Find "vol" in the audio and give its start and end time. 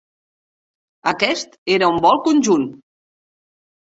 2.05-2.21